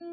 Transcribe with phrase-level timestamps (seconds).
[0.00, 0.06] mbokk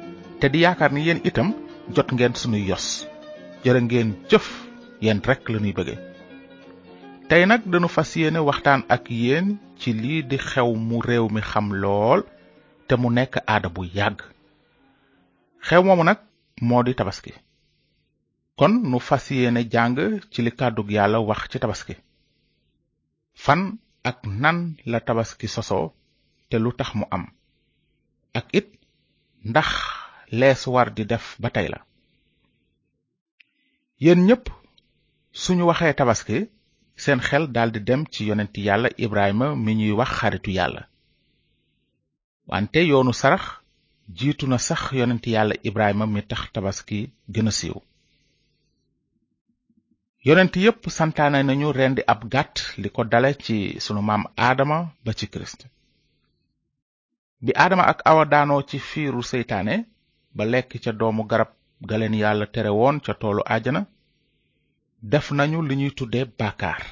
[0.40, 1.50] te di yaakaar ni yéen itam
[1.90, 3.06] jot ngeen sunuy yos
[3.64, 4.46] jërë ngeen jëf
[5.02, 5.96] yéen rekk la ñuy bëgge
[7.28, 11.40] tey nag dañu fas yéene waxtaan ak yéen ci lii di xew mu réew mi
[11.40, 12.20] xam lool
[12.86, 14.20] te mu nekk aada bu yàgg
[15.66, 16.18] xew moomu nag
[16.68, 17.32] moo di tabaski
[18.58, 19.98] kon nu fas yéene jàng
[20.30, 21.94] ci li kàddug yàlla wax ci tabaski
[23.44, 23.62] fan
[24.04, 24.58] ak nan
[24.90, 25.90] la tabaski sosoo
[26.50, 27.24] te lu tax mu am
[28.38, 28.68] ak it
[29.48, 29.68] ndax
[30.40, 31.80] lees war di def ba tey la
[34.04, 34.44] yéen ñépp
[35.42, 36.36] suñu waxee tabaski
[37.02, 40.82] seen xel daldi dem ci yonent yàlla Ibrahima mi ñuy wax xaritu yàlla
[42.50, 43.44] wante yoonu sarax
[44.18, 46.98] jiitu na sax yonent yàlla Ibrahima mi tax tabaski
[47.34, 47.78] gën a siiw
[50.26, 55.12] yonent yépp santaane nañu rendi ab gàtt li ko dala ci sunu maam Aadama ba
[55.18, 55.60] ci Kirist
[57.44, 59.76] bi Aadama ak Awa daanoo ci fiiru seytaane
[60.34, 61.50] ba lekk ca doomu garab
[61.90, 63.80] leen yàlla tere woon ca toolu ajana
[65.12, 66.88] def nañu li ñuy tudde moo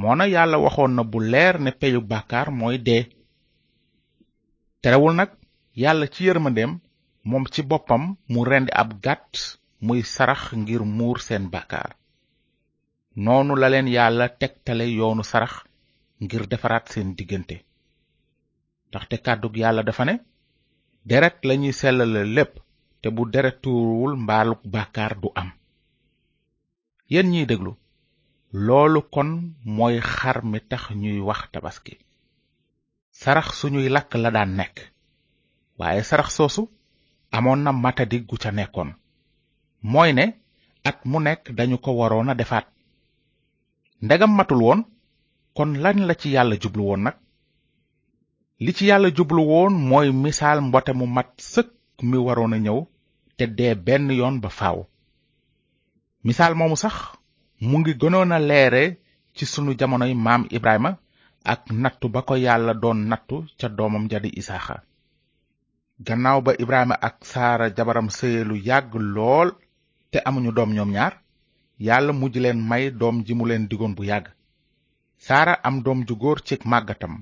[0.00, 3.04] moona yàlla waxoon na bu leer ne peyu bàkkaar mooy dee
[4.82, 5.30] terewul nag
[5.82, 6.72] yàlla ci yërmandeem
[7.28, 9.34] moom ci boppam mu rendi ab gàtt
[9.84, 11.90] muy sarax ngir muur seen bàkkaar
[13.24, 15.54] noonu la leen yàlla tegtale yoonu sarax
[16.24, 17.56] ngir defaraat seen diggante
[18.88, 20.14] ndaxte kàddug yàlla dafa ne
[21.10, 22.52] deret lañuy sellale lépp
[23.00, 25.48] te bu deret tuuruwul mbaaluk bàkkaar du am
[27.10, 27.72] yéen ñiy déglu
[28.64, 29.28] loolu kon
[29.76, 31.92] mooy xar mi tax ñuy wax tabaski
[33.20, 34.76] sarax suñuy lakk la daan nekk
[35.78, 36.62] waaye sarax soosu
[37.36, 38.90] amoon na matadi gu ca nekkoon
[39.92, 40.24] mooy ne
[40.88, 42.66] at mu nekk dañu ko waroon a defaat
[44.04, 44.80] ndegam matul woon
[45.56, 47.16] kon lañ la ci yàlla jublu woon nag
[48.58, 51.70] li ci yàlla jublu woon mooy misaal mbote mu mat sëkk
[52.08, 52.80] mi waroon a ñëw
[53.36, 54.78] te dee benn yoon ba faaw
[56.26, 56.96] misaal moomu sax
[57.68, 58.84] mu ngi gënoon a leere
[59.36, 60.90] ci sunu jamonoy maam Ibrahima
[61.52, 64.76] ak nattu ba ko yàlla doon nattu ca doomam jadi Isaaxa
[66.06, 69.48] gannaaw ba Ibrahima ak Saara jabaram sëye lu yàgg lool
[70.10, 71.14] te amuñu doom ñoom ñaar
[71.86, 74.26] yàlla mujj leen may doom ji mu leen digoon bu yàgg
[75.26, 77.12] Saara am doom ju góor ci màggatam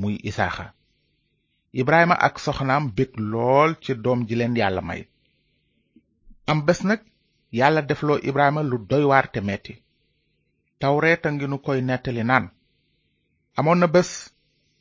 [0.00, 0.66] muy Isaaxa
[1.76, 5.00] Ibrahima ak soxnaam bég lool ci doom ji leen yàlla may
[6.50, 7.00] am bés nag
[7.58, 9.74] yàlla defloo Ibrahima lu doy waar te metti
[10.80, 12.46] tawreeta ngi nu koy nettali naan
[13.58, 14.10] amoon na bés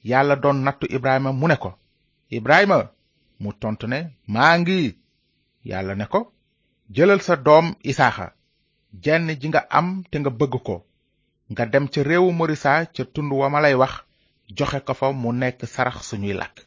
[0.10, 1.72] yàlla doon nattu Ibrahima mu ne ko
[2.38, 2.78] Ibrahima
[3.42, 4.00] mu tontu ne
[4.34, 4.80] maa ngi
[5.70, 6.20] yàlla ne ko
[6.96, 8.28] jëlal sa doom Isaaxa
[9.04, 10.76] jenn ji nga am te nga bëgg ko
[11.52, 13.94] nga dem ca réewu Morisa ca tund wa ma lay wax
[14.58, 16.58] joxe ko fa mu nekk sarax suñuy làkk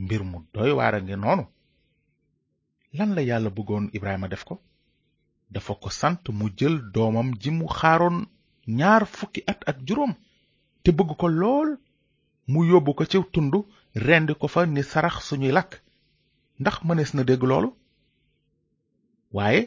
[0.00, 1.44] mbir mu doy waar a noonu
[2.96, 4.54] lan la yàlla bëggoon Ibrahima def ko
[5.52, 8.16] dafa ko sant mu jël doomam ji mu xaaroon
[8.78, 10.12] ñaar fukki at ak juróom
[10.82, 11.70] te bëgg ko lool
[12.52, 13.54] mu yóbbu ko ci tund
[13.94, 15.72] rendi ko fa ni sarax suñuy lakk
[16.60, 17.68] ndax mënees na dégg loolu
[19.36, 19.62] waaye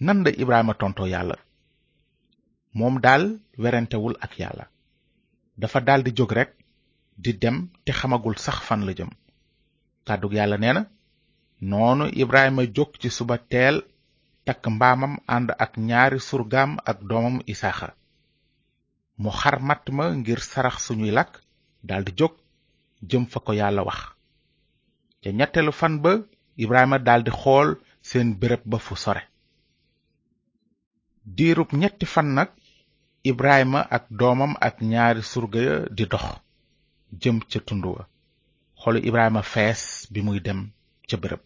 [0.00, 1.36] nan la Ibrahima tontoo yàlla
[2.74, 3.22] moom daal
[3.62, 4.64] werantewul ak yàlla
[5.58, 6.52] dafa daldi jóg rekk
[7.22, 9.10] di dem te xamagul sax fan la jëm
[10.08, 10.82] kàddug yàlla nee na
[11.70, 13.76] noonu ibrahima e jóg ci suba teel
[14.46, 17.88] takk mbaamam ànd ak ñaari surgaam ak doomam isaaxa
[19.22, 21.32] mu xar matt ma ngir sarax suñuy lakk
[22.06, 22.34] di jóg
[23.10, 24.00] jëm fa ko yàlla wax
[25.22, 26.12] ca ñetteelu fan ba
[26.64, 27.68] ibrahima di xool
[28.08, 29.22] seen béréb ba fu sore
[31.36, 32.50] diirub ñetti fan nag
[33.30, 36.26] ibrahima ak doomam ak ñaari surga ya di dox
[37.22, 37.90] jëm ca tundu
[38.82, 39.82] xolu Ibrahima fees
[40.12, 40.60] bi muy dem
[41.08, 41.44] ca bërëb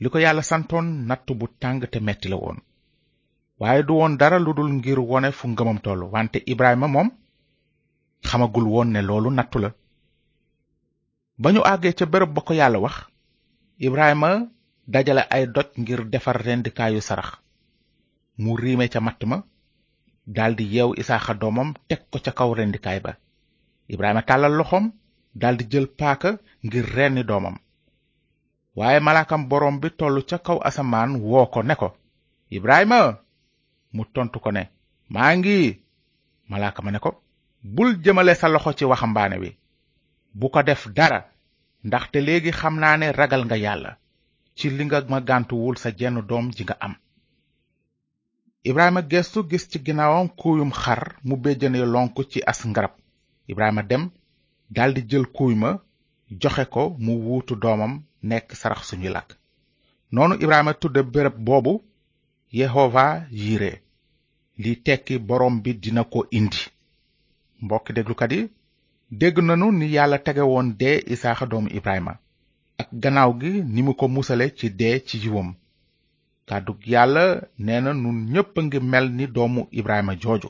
[0.00, 2.58] li ko yàlla santoon natt bu tàng te metti la woon
[3.60, 7.08] waaye du woon dara lu dul ngir wone fu ngëmam tollu wante Ibrahima moom
[8.28, 9.68] xamagul woon ne loolu nattu la
[11.42, 12.96] ba ñu àggee ca bërëb ba ko yàlla wax
[13.86, 14.30] Ibrahima
[14.92, 17.30] dajale ay doj ngir defar rendikaayu sarax
[18.42, 19.36] mu riime ca matt ma
[20.36, 23.12] daldi yeew Isaaxa doomam teg ko ca kaw rendikaay ba
[23.94, 24.86] Ibrahima tàllal loxoom
[25.42, 26.30] daldi jël paaka
[26.64, 27.56] ngir renni doomam
[28.78, 31.88] waaye malaakam borom bi tollu ca kaw asamaan woo ko ne ko
[32.56, 32.98] Ibrahima
[33.94, 34.62] mu tontu ko ne
[35.14, 35.58] maa ngi
[36.50, 37.10] malaaka ma ne ko
[37.74, 39.50] bul jëmale sa loxo ci waxambaane wi
[40.38, 41.18] bu ko def dara
[41.84, 43.90] ndaxte léegi xam naa ne ragal nga yàlla
[44.56, 46.94] ci li nga ma gàntuwul sa jenn doom ji nga am
[48.62, 52.92] Ibrahima gestu gis ci ginnaawam kuuyum xar mu béjjane lonk ci as ngarab
[53.50, 54.04] Ibrahima dem
[54.76, 55.70] daldi jël kuuy ma
[56.42, 57.92] joxe ko mu wuutu doomam
[58.28, 59.28] nekk sarax suñu làkk
[60.12, 61.72] noonu Ibrahima tudde béréb boobu
[62.58, 63.04] Yehova
[63.42, 63.72] yire
[64.62, 66.62] li tekki borom bi dina ko indi
[67.64, 68.40] mbokki déglukat yi
[69.20, 72.12] dégg nanu ni yàlla tege woon dee Isaaxa doomu Ibrahima
[72.80, 75.48] ak gannaaw gi ni mu ko musale ci dee ci yiwam
[76.48, 77.24] kàddug yàlla
[77.64, 80.48] nee na nun ñépp a ngi mel ni doomu Ibrahima jooju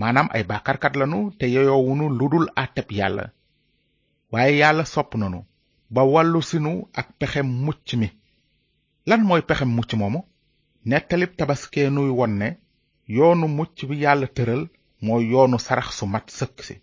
[0.00, 3.24] maanaam ay bàkkaarkat lanu te yoyowunu lu dul àtteb yàlla
[4.32, 5.40] waaye yàlla sopp nanu
[5.94, 8.08] ba wàllu sinu ak pexem mucc mi
[9.08, 10.20] lan mooy pexem mucc moomu
[10.90, 12.48] nettalib tabaskee nuy won ne
[13.16, 14.62] yoonu mucc bi yàlla tëral
[15.06, 16.74] mooy yoonu sarax su mat sëkk si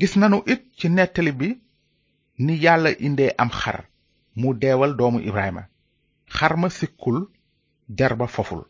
[0.00, 1.48] gis nanu it ci nettali bi
[2.44, 3.78] ni yàlla indee am xar
[4.40, 5.62] mu deewal doomu Ibrahima
[6.36, 7.18] xar ma sikkul
[7.98, 8.62] jar ba foful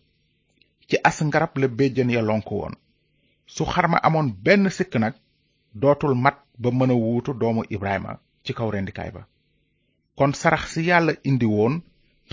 [0.89, 2.75] ci as ngarab la béjjën ya lonk woon
[3.47, 5.15] su xarma amoon benn sikk nag
[5.81, 8.13] dootul mat ba mën a wuutu doomu Ibrahima
[8.45, 9.23] ci kaw rendikaay ba
[10.19, 11.75] kon sarax si yàlla indi woon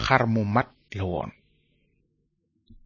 [0.03, 1.31] xar mu mat la woon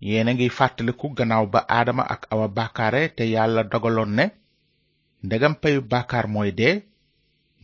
[0.07, 4.25] yéen a ngi fàttaliku gannaaw ba aadama ak awa bàkkaare te yàlla dogaloon ne
[5.25, 5.79] ndegam payu
[6.33, 6.75] mooy dee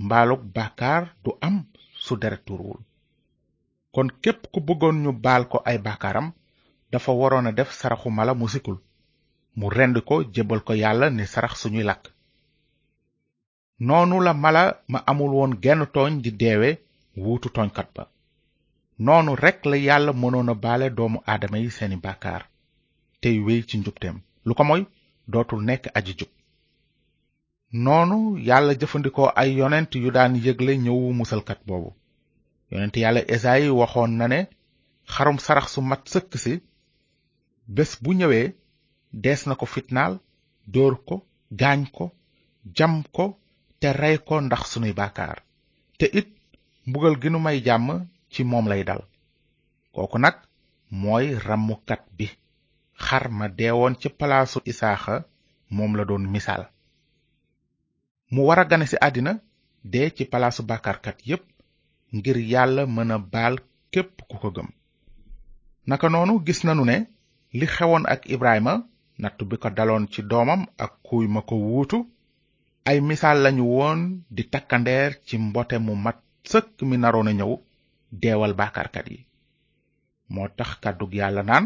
[0.03, 1.55] mbaalug bàkkaar du am
[2.05, 2.79] su deret tuuruwul
[3.95, 6.27] kon képp ku bëggoon ñu baal ko ay bàkkaaram
[6.91, 8.77] dafa waroon a def saraxu mala mu sikul
[9.55, 12.03] mu rend ko jébbal ko yàlla ne sarax suñuy lakk
[13.87, 16.69] noonu la mala ma amul woon genn tooñ di deewe
[17.23, 18.03] wuutu tooñkat ba
[19.05, 22.43] noonu rekk la yàlla mënoon a baale doomu aadama yi seeni bàkkaar
[23.21, 24.15] tey wéy ci njubteem
[24.47, 24.81] lu ko moy
[25.31, 26.31] dootul nekk aji jub
[27.83, 28.17] noonu
[28.47, 31.89] yàlla jëfandikoo ay yonent yu daan yëgle ñëwu musalkat boobu
[32.71, 34.39] yonent yàlla esayi waxoon na ne
[35.13, 36.53] xarum sarax su mat sëkk si
[37.75, 38.45] bés bu ñëwee
[39.13, 39.65] des na ko
[41.51, 42.15] ganko jamko ko gañ ko
[42.75, 43.39] jam ko
[43.79, 45.37] te ray ko ndax sunuy bakar
[45.99, 46.27] te it
[46.87, 47.85] mbugal gi nu may jam
[48.31, 49.01] ci mom lay dal
[49.95, 50.35] kooku nag
[51.01, 52.25] mooy rammukat bi
[53.05, 55.15] xar ma deewoon ci place isaaxa
[55.75, 56.61] mom la don misal
[58.33, 59.33] mu wara gane si àddina
[59.91, 60.23] de ci
[60.69, 61.43] bakar kat yep
[62.15, 63.55] ngir yalla meuna bal
[63.93, 64.35] kep ku
[65.89, 66.97] naka nonu gis nanu ne
[67.57, 68.73] li xewon ak ibrahima
[69.21, 71.97] nattu bi ko daloon ci doomam ak kuy ma ko wuutu
[72.85, 73.99] ay misaal lañu woon
[74.35, 76.17] di takkandeer ci mbote mu mat
[76.49, 77.51] sëkk mi naroon a ñëw
[78.21, 79.19] deewal bàkkaarkat yi
[80.33, 81.65] moo tax kàddu yàlla naan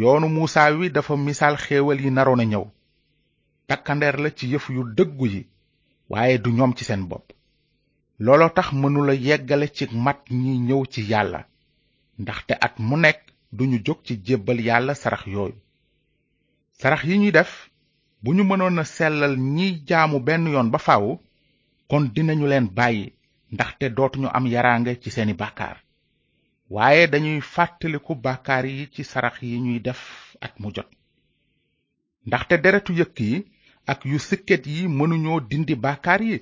[0.00, 2.64] yoonu muusaa wi dafa misaal xéewal yi naroon a ñëw
[3.68, 5.42] takkandeer la ci yëf yu dëggu yi
[6.10, 7.26] waaye du ñoom ci seen bopp
[8.24, 11.40] looloo tax mënula yeggale ci mat ñi ñëw ci yàlla
[12.20, 13.20] ndaxte at mu nekk
[13.56, 15.56] duñu jóg ci jébbal yàlla sarax yooyu
[16.82, 17.52] sarax yi ñuy def
[18.22, 21.04] bu ñu mënoon a sellal ñiy jaamu benn yoon ba faw
[21.90, 23.04] kon dinañu leen bàyyi
[23.54, 25.76] ndaxte dootuñu am yaraange ci seeni bàkkaar
[26.74, 30.00] waaye dañuy fàttaliku bàkkaar yi ci sarax yi ñuy def
[30.46, 30.90] at mu jot
[32.28, 33.34] ndaxte deretu yëkk yi
[33.90, 36.36] ak yu sikket yi mënuñoo dindi bàkkaar yi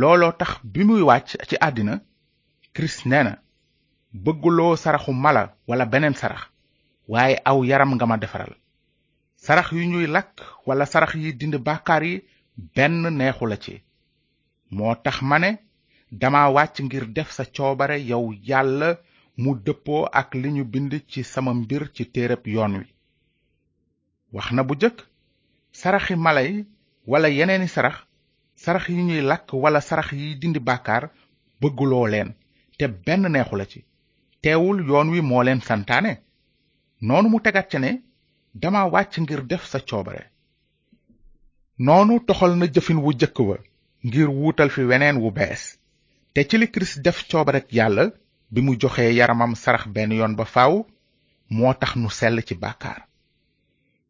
[0.00, 1.94] looloo tax bi muy wàcc ci àddina
[2.74, 3.34] kirist nee na
[4.24, 6.42] bëgguloo saraxu mala wala beneen sarax
[7.12, 8.54] waaye aw yaram nga ma defaral
[9.46, 10.34] sarax yu ñuy lakk
[10.66, 12.14] walla sarax yi dindi bàkkaar yi
[12.76, 13.74] benn neexu la ci
[14.76, 15.50] moo tax ma ne
[16.20, 18.88] dama wàcc ngir def sa coobare yow yàlla
[19.42, 22.86] mu dëppoo ak li ñu bind ci sama mbir ci téereb yoon wi
[24.34, 24.98] wax na bu jëkk
[25.80, 26.64] saraxi mala yi
[27.10, 27.96] walla yeneeni sarax
[28.64, 31.04] sarax yi ñuy lakk walla sarax yi dindi bàkkaar
[31.60, 32.30] bëgguloo leen
[32.78, 33.80] te benn neexu la ci
[34.42, 36.12] teewul yoon wi moo leen santaane
[37.06, 37.90] noonu mu tegat ca ne
[38.54, 40.24] dama wàcc ngir def sa coobare
[41.86, 43.56] noonu toxal na jëfin wu jëkk wa
[44.06, 45.62] ngir wuutal fi weneen wu bees
[46.32, 48.04] te ci li kirist def coobarek yàlla
[48.52, 50.74] bi mu joxee yaramam sarax benn yoon ba faaw
[51.56, 53.00] moo tax nu sell ci bàkkaar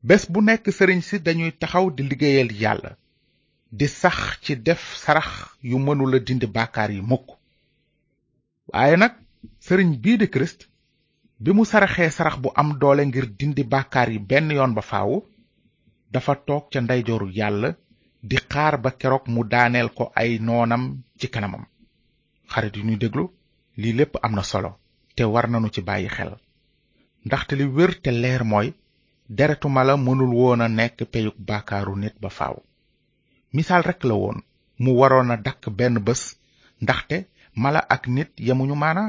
[0.09, 2.91] bés bu nekk sëriñ si dañuy taxaw di liggéeyal yàlla
[3.79, 5.29] di sax ci def sarax
[5.71, 7.29] yu mënula dindi bàkkaar yi mukk
[8.71, 9.13] waaye nag
[9.67, 10.61] sëriñ bii di kirist
[11.45, 15.11] bi mu saraxee sarax bu am doole ngir dindi bàkkaar yi benn yoon ba faaw
[16.15, 17.69] dafa toog ca ndeyjooru yàlla
[18.29, 20.83] di xaar ba keroog mu daaneel ko ay noonam
[21.19, 21.65] ci kanamam
[22.51, 23.25] xarit yu ñuy déglu
[23.81, 24.71] lii lépp am na solo
[25.15, 26.33] te war nañu ci bàyyi xel
[27.27, 28.69] ndaxte li wér te leer mooy
[29.37, 32.57] deretu mala mënul woon a nekk peyug baakaaru nit ba faaw
[33.55, 34.39] misaal rekk la woon
[34.83, 36.23] mu waroon a dakk benn bés
[36.85, 37.17] ndaxte
[37.63, 39.05] mala ak nit yemuñu maana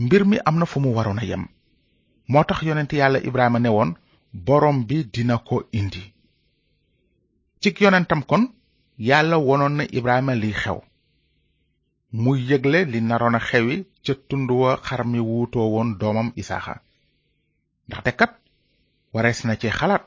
[0.00, 1.42] mbir mi am na fu mu waroon a yem
[2.30, 3.90] moo tax yonent yàlla Ibrahima ne woon
[4.46, 6.02] borom bi dina ko indi
[7.62, 8.42] cig yonentam kon
[9.08, 10.78] yàlla wonoon na Ibrahima liy xew
[12.22, 16.74] mu yëgle li naroon a xewi ca tund wa xar mi wuutoo woon doomam Isaaxa
[17.88, 18.32] ndaxte kat
[19.14, 20.04] warees na ci xalaat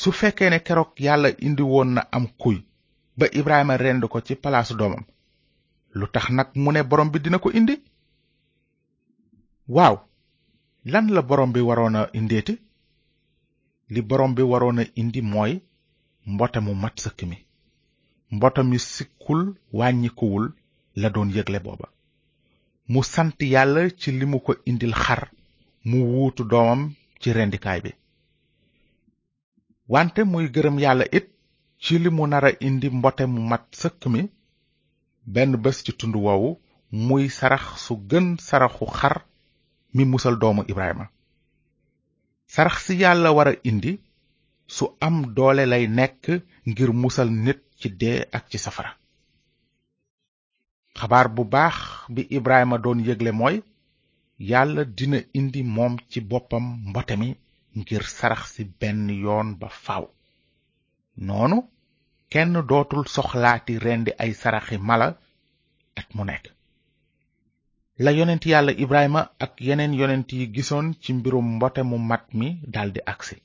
[0.00, 2.56] su fekkee ne keroog yàlla indi woon na am kuy
[3.18, 5.04] ba Ibrahima rend ko ci palaasu doomam
[5.98, 7.76] lu tax nag mu ne borom bi dina ko indi
[9.68, 9.96] waaw
[10.92, 12.54] lan la borom bi waroon a indeeti
[13.94, 15.52] li borom bi waroon a indi mooy
[16.32, 17.36] mbote mu mat sëkk mi
[18.34, 19.42] mbote mi sikkul
[19.78, 20.44] wàññikuwul
[21.00, 21.86] la doon yëgle booba
[22.92, 25.22] mu sant yàlla ci li mu ko indil xar
[25.88, 26.82] mu wuutu doomam
[27.20, 27.90] ci rendikaay bi
[29.92, 31.26] wante muy gërëm yàlla it
[31.82, 34.22] ci li mu a indi mbote mu mat sëkk mi
[35.34, 36.50] benn bés ci tund woowu
[37.06, 39.16] muy sarax su gën saraxu xar
[39.96, 41.04] mi musal doomu Ibrahima
[42.54, 43.92] sarax si yàlla wara indi
[44.76, 46.24] su am doole lay nekk
[46.68, 48.90] ngir musal nit ci dee ak ci safara
[50.98, 51.76] xabaar bu baax
[52.14, 53.56] bi Ibrahima doon yëgle mooy
[54.50, 57.28] yàlla dina indi moom ci boppam mbote mi
[57.78, 60.04] ngir sarax si benn yoon ba faaw
[61.26, 61.58] noonu
[62.32, 65.08] kenn dootul soxlaati rendi ay saraxi mala
[66.00, 66.44] at mu nekk
[67.98, 72.48] la yonent yàlla Ibrahima ak yeneen yonent yi gisoon ci mbirum mbote mu mat mi
[72.74, 73.36] daldi agsi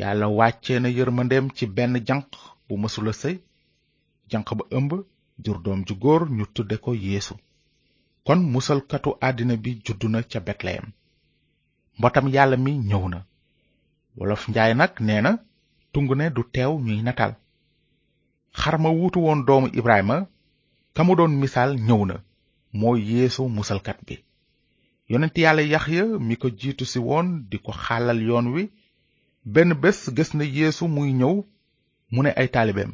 [0.00, 2.26] yàlla wàcce na yërmandeem ci benn janq
[2.68, 3.36] bu mësula sëy
[4.30, 4.92] janq ba ëmb
[5.44, 7.34] jur doom ju góor ñu tudde ko yéesu
[8.26, 10.86] kon musalkatu àddina bi juddu na ca betleyem
[11.98, 13.18] mbotam yàlla mi ñëw na
[14.16, 15.32] wolof njaay nag nee na
[15.92, 17.32] tung ne du teew ñuy nataal
[18.58, 20.16] xar ma wuutu woon doomu ibrahima
[20.94, 22.16] ka doon misaal ñëw na
[22.78, 24.16] moo yéesu musalkat bi
[25.10, 28.62] yonent yàlla yaxya mi ko jiitu ci woon di ko xàllal yoon wi
[29.54, 31.36] benn bés gis na yeesu muy ñëw
[32.12, 32.92] mu ne ay taalibeem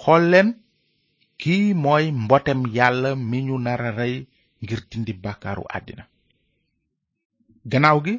[0.00, 0.48] xool leen
[1.40, 4.14] kii mooy mbotem yàlla mi ñu nar a rey
[4.62, 6.04] ngir dindi bàkkaaru àddina
[7.70, 8.14] gannaaw gi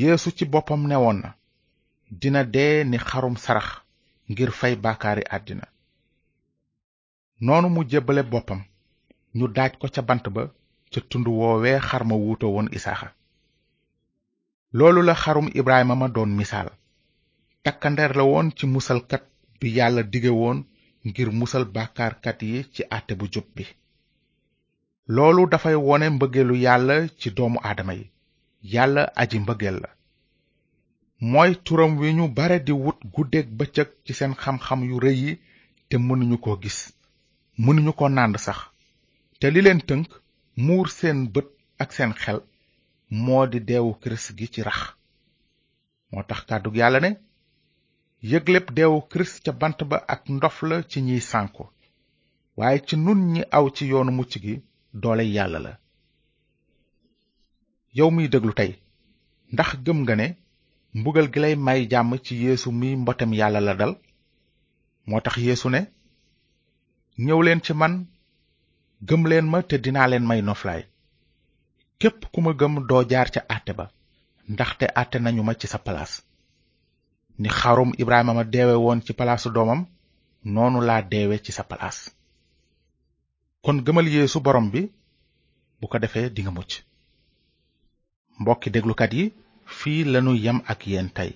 [0.00, 1.30] yéesu ci boppam woon na
[2.20, 3.68] dina dee ni xarum sarax
[4.30, 5.66] ngir fay bàkkaari àddina
[7.44, 8.60] noonu mu jébbale boppam
[9.36, 10.42] ñu daaj ko ca bant ba
[10.92, 11.76] ca tund woowee
[12.54, 13.08] woon isaaxa
[14.76, 16.68] loolu la xarum ibrahima ma doon misaal
[17.64, 19.22] takkandeer la woon ci musalkat
[19.58, 20.58] bi yàlla digge woon
[21.08, 23.64] ngir musal bàkkaarkat yi ci àtte bu jub bi
[25.14, 28.06] loolu dafay wone mbëggeelu yàlla ci doomu aadama yi
[28.74, 29.88] yàlla aji mbëggeel la
[31.32, 33.22] mooy turam wi ñu bare di wut ba
[33.58, 35.32] bëccëg ci seen xam-xam yu rëy yi
[35.88, 36.78] te mënuñu ko gis
[37.64, 38.58] mënuñu ko nànd sax
[39.42, 40.08] te li leen tënk
[40.66, 41.48] muur seen bët
[41.82, 42.38] ak seen xel
[43.24, 44.80] moo di deewu kirist gi ci rax
[46.10, 47.10] moo tax kàddu yàlla ne
[48.30, 51.64] yëgleb deewu kirist ca bant ba ak ndof la ci ñiy sànku
[52.58, 54.54] waaye ci nun ñi aw ci yoonu mucc gi
[55.02, 55.72] doole yàlla la
[57.96, 58.72] yow miy déglu tey
[59.52, 60.26] ndax gëm nga ne
[60.98, 63.92] mbugal gi lay may jàmm ci yéesu mi mbotem yàlla la dal
[65.08, 65.80] moo tax yéesu ne
[67.24, 67.94] ñëw leen ci man
[69.02, 70.82] gëm leen ma te dinaa leen may noflaay
[72.00, 73.84] képp ku ma gëm doo jaar ca àtte ba
[74.52, 76.12] ndaxte àtte nañu ma ci sa palaas
[77.40, 79.80] ni xarum Ibrahima ma deewe woon ci palaasu doomam
[80.54, 81.98] noonu laa deewe ci sa palaas
[83.64, 84.82] kon gëmal Yeesu borom bi
[85.78, 86.72] bu ko defee dinga mucc
[88.40, 89.24] mbokki déglukat yi
[89.78, 91.30] fii lanu yem ak yéen tey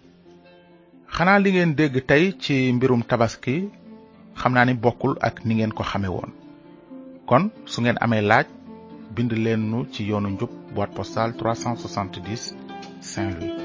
[1.15, 3.57] xanaa li ngeen dégg tey ci mbirum tabaski
[4.39, 6.33] xam naa ni bokkul ak ni ngeen ko xame woon
[7.27, 8.47] kon su ngeen amee laaj
[9.15, 12.55] bind leen nu ci yoonu njub boîte postale 370
[13.01, 13.57] saint louis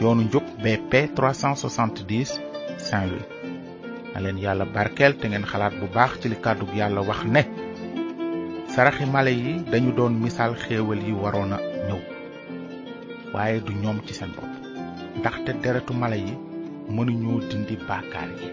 [0.00, 2.24] yoonu njub bp 370
[2.84, 3.30] saint louis
[4.14, 7.42] na leen yàlla barkeel te ngeen xalaat bu baax ci li kàddu yàlla wax ne
[8.72, 12.00] saraxi mala yi dañu doon misal xéewal yi waroon a ñëw
[13.34, 14.52] waaye du ñoom ci seen bopp
[15.18, 16.32] ndaxte deretu mala yi
[16.94, 18.48] mënuñoo dindi bàkkaar yi